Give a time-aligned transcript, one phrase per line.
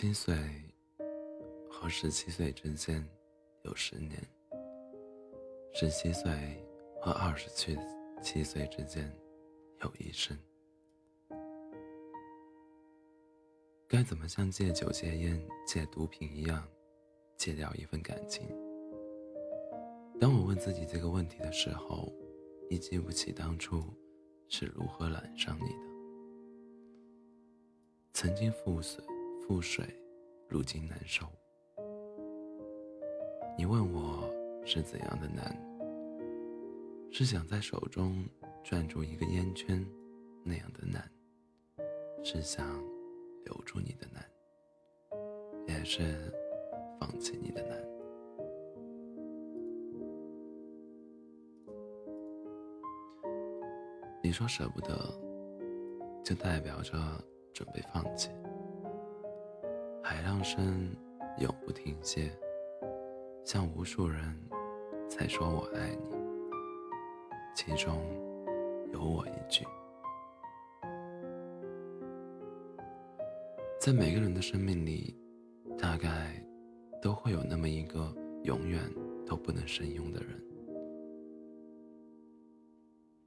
[0.00, 0.32] 七岁
[1.68, 3.04] 和十七岁之间
[3.64, 4.12] 有十年，
[5.74, 6.30] 十七岁
[7.00, 7.76] 和二十七
[8.22, 9.12] 七岁之间
[9.82, 10.38] 有一生。
[13.88, 16.64] 该怎么像戒酒、戒烟、戒毒品一样
[17.36, 18.46] 戒掉一份感情？
[20.20, 22.12] 当我问自己这个问题的时候，
[22.70, 23.82] 已记不起当初
[24.46, 25.88] 是如何染上你的。
[28.12, 29.04] 曾经覆水，
[29.48, 29.82] 覆水，
[30.46, 31.24] 如今难收。
[33.56, 34.30] 你问我
[34.62, 35.56] 是怎样的难？
[37.10, 38.28] 是想在手中
[38.62, 39.82] 攥住一个烟圈
[40.44, 41.10] 那样的难？
[42.22, 42.62] 是想？
[43.46, 44.22] 留住你的难，
[45.66, 46.30] 也是
[47.00, 47.82] 放弃你的难。
[54.22, 54.94] 你说舍不得，
[56.22, 56.92] 就代表着
[57.54, 58.28] 准备放弃。
[60.10, 60.88] 海浪声
[61.36, 62.32] 永不停歇，
[63.44, 64.34] 像无数人
[65.06, 66.16] 在说我爱你，
[67.54, 68.00] 其中
[68.90, 69.66] 有我一句。
[73.78, 75.14] 在每个人的生命里，
[75.76, 76.42] 大概
[77.02, 78.10] 都会有那么一个
[78.44, 78.80] 永远
[79.26, 80.42] 都不能深拥的人。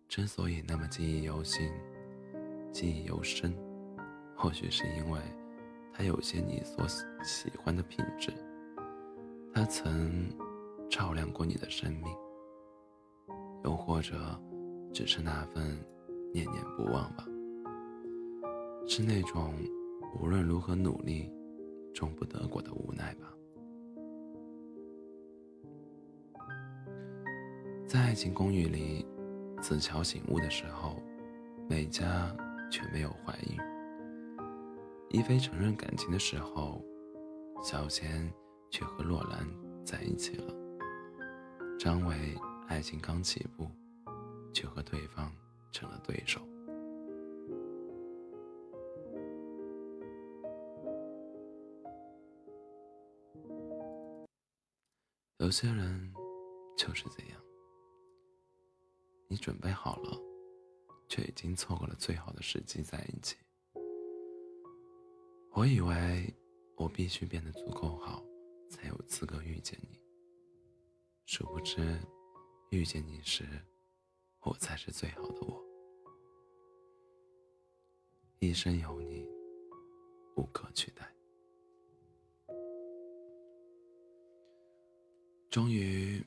[0.08, 1.72] 之所以那么记忆犹新、
[2.72, 3.56] 记忆犹深，
[4.36, 5.20] 或许是因为
[5.94, 6.86] 他有些你所
[7.23, 8.31] 喜欢的品质，
[9.53, 10.30] 他曾
[10.89, 12.06] 照亮过你的生命，
[13.64, 14.39] 又或者
[14.94, 15.78] 只是那份
[16.34, 17.25] 念念不忘吧，
[18.88, 19.53] 是那种。
[20.19, 21.31] 无论如何努力，
[21.94, 23.34] 终不得果的无奈吧。
[27.88, 29.06] 在爱情公寓里，
[29.62, 31.02] 子乔醒悟的时候，
[31.69, 32.36] 美嘉
[32.69, 33.58] 却没有怀孕；
[35.14, 36.81] 一菲承认感情的时候，
[37.62, 38.34] 小贤
[38.70, 39.45] 却和洛兰
[39.86, 40.53] 在一起了；
[41.78, 42.34] 张伟
[42.69, 43.69] 爱情刚起步，
[44.53, 45.30] 却和对方
[45.74, 46.40] 成了对手。
[55.40, 56.14] 有些人
[56.78, 57.41] 就是这样，
[59.28, 60.18] 你准备好了，
[61.09, 63.35] 却已经错过了最好的时机在一起。
[65.61, 66.33] 我以为
[66.75, 68.25] 我必须变得足够好，
[68.67, 70.01] 才有资格遇见你。
[71.27, 71.99] 殊不知，
[72.72, 73.44] 遇见你时，
[74.39, 75.63] 我才是最好的我。
[78.39, 79.23] 一生有你，
[80.35, 81.07] 无可取代。
[85.51, 86.25] 终于，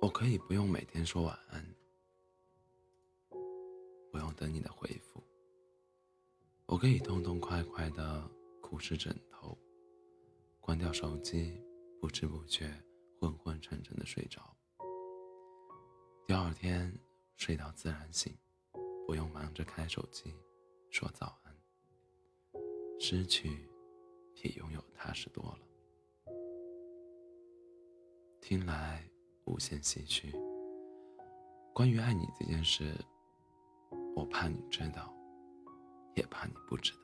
[0.00, 1.74] 我可以不用每天说晚安，
[4.12, 5.20] 不用等你的回复。
[6.66, 8.30] 我可以痛痛快快的
[8.74, 9.56] 不是枕头，
[10.60, 11.62] 关掉手机，
[12.00, 12.74] 不知不觉
[13.20, 14.42] 昏昏沉沉的睡着。
[16.26, 16.92] 第二天
[17.36, 18.36] 睡到自然醒，
[19.06, 20.34] 不用忙着开手机
[20.90, 21.56] 说早安。
[22.98, 23.70] 失去，
[24.34, 25.60] 比拥有踏实多了。
[28.40, 29.08] 听来
[29.44, 30.32] 无限唏嘘。
[31.72, 32.92] 关于爱你这件事，
[34.16, 35.14] 我怕你知道，
[36.16, 36.92] 也怕你不知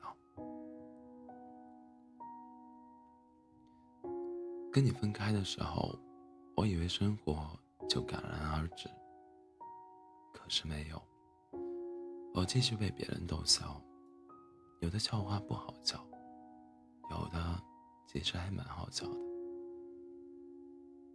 [4.71, 5.93] 跟你分开的时候，
[6.55, 7.59] 我以为生活
[7.89, 8.89] 就戛然而止，
[10.33, 11.01] 可是没有。
[12.33, 13.81] 我继续被别人逗笑，
[14.79, 16.01] 有的笑话不好笑，
[17.09, 17.61] 有的
[18.07, 19.19] 其实还蛮好笑的。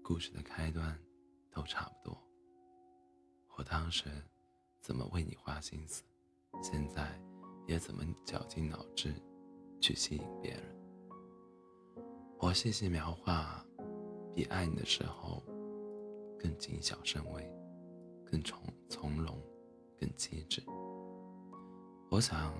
[0.02, 0.94] 故事的开端
[1.50, 2.22] 都差不多。
[3.56, 4.04] 我当时
[4.82, 6.02] 怎么为你花心思，
[6.62, 7.18] 现在
[7.66, 9.14] 也怎么绞尽脑汁
[9.80, 10.75] 去吸引别人。
[12.38, 13.64] 我细细描画，
[14.34, 15.42] 比爱你的时候
[16.38, 17.50] 更谨小慎微，
[18.24, 19.36] 更从从容，
[19.98, 20.62] 更机智。
[22.10, 22.52] 我想，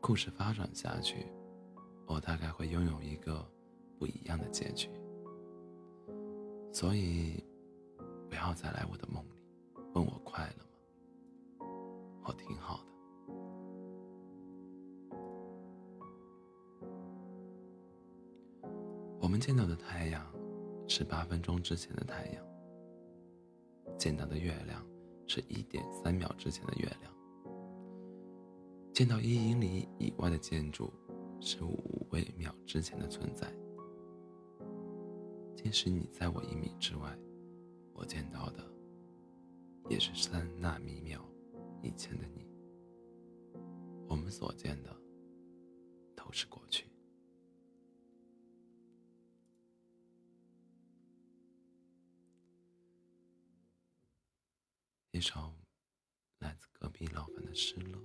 [0.00, 1.26] 故事发展下去，
[2.06, 3.48] 我大概会拥有一个
[3.96, 4.90] 不一样的结局。
[6.72, 7.42] 所以，
[8.28, 9.42] 不要再来我的梦里，
[9.94, 11.66] 问我快乐吗？
[12.24, 12.85] 我挺好的。
[19.26, 20.24] 我们见到的太阳，
[20.86, 22.40] 是八分钟之前的太阳；
[23.98, 24.86] 见到的月亮，
[25.26, 27.12] 是一点三秒之前的月亮；
[28.94, 30.92] 见到一英里以外的建筑，
[31.40, 33.52] 是五微秒之前的存在。
[35.56, 37.18] 即使你在我一米之外，
[37.94, 38.64] 我见到的
[39.88, 41.20] 也是三纳米秒
[41.82, 42.48] 以前的你。
[44.06, 44.96] 我们所见的
[46.14, 46.86] 都是过去，
[55.16, 55.56] 一首
[56.40, 57.98] 来自隔壁老樊的《失落》。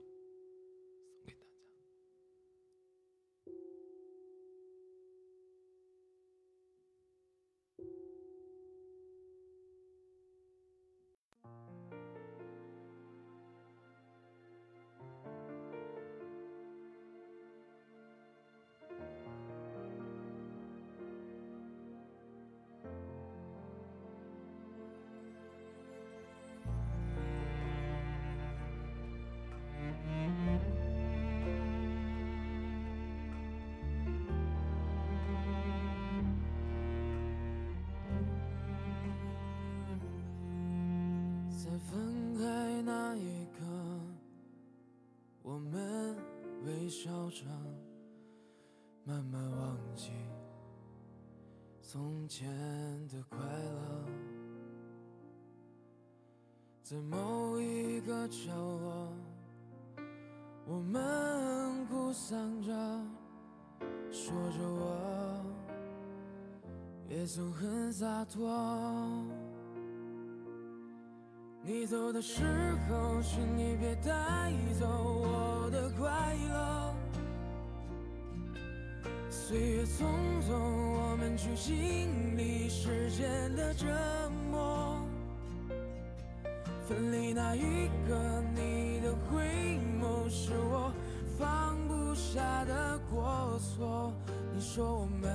[49.03, 50.11] 慢慢忘记
[51.81, 52.49] 从前
[53.07, 54.05] 的快乐，
[56.83, 59.13] 在某一个角落，
[60.65, 62.71] 我们哭丧着，
[64.11, 65.45] 说着我
[67.09, 68.49] 也曾很洒脱。
[71.63, 72.43] 你走的时
[72.89, 76.90] 候，请你别带走我的快乐。
[79.51, 80.05] 岁月匆
[80.47, 83.85] 匆，我们去经历时间的折
[84.49, 84.97] 磨。
[86.87, 88.15] 分离那一刻，
[88.55, 89.43] 你的回
[90.01, 90.93] 眸是我
[91.37, 94.13] 放不下的过错。
[94.55, 95.29] 你说我们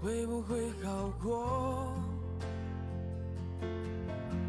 [0.00, 1.92] 会不会好过？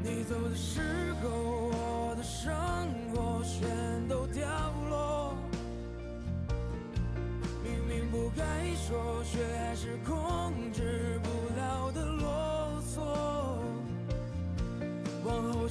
[0.01, 0.80] 你走的时
[1.22, 2.54] 候，我的生
[3.13, 4.48] 活全都掉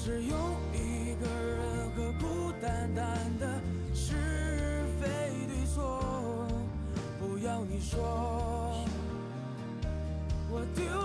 [0.04, 0.36] 只有
[0.74, 3.06] 一个人和孤单单
[3.38, 3.60] 的
[3.94, 4.14] 是
[5.00, 5.06] 非
[5.46, 6.48] 对错
[7.20, 8.84] 不要你说。
[10.50, 11.01] 我丢